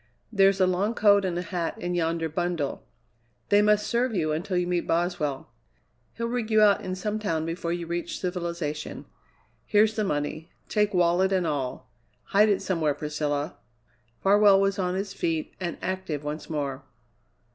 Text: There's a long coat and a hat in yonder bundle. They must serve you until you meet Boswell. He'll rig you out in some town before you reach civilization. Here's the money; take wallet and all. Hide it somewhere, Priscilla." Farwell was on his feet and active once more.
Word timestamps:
There's 0.33 0.59
a 0.59 0.65
long 0.65 0.95
coat 0.95 1.25
and 1.25 1.37
a 1.37 1.43
hat 1.43 1.77
in 1.77 1.93
yonder 1.93 2.27
bundle. 2.27 2.87
They 3.49 3.61
must 3.61 3.85
serve 3.85 4.15
you 4.15 4.31
until 4.31 4.57
you 4.57 4.65
meet 4.65 4.87
Boswell. 4.87 5.51
He'll 6.13 6.25
rig 6.27 6.49
you 6.49 6.59
out 6.59 6.81
in 6.81 6.95
some 6.95 7.19
town 7.19 7.45
before 7.45 7.71
you 7.71 7.85
reach 7.85 8.19
civilization. 8.19 9.05
Here's 9.63 9.95
the 9.95 10.03
money; 10.03 10.49
take 10.67 10.95
wallet 10.95 11.31
and 11.31 11.45
all. 11.45 11.91
Hide 12.23 12.49
it 12.49 12.63
somewhere, 12.63 12.95
Priscilla." 12.95 13.57
Farwell 14.23 14.59
was 14.59 14.79
on 14.79 14.95
his 14.95 15.13
feet 15.13 15.53
and 15.59 15.77
active 15.83 16.23
once 16.23 16.49
more. 16.49 16.81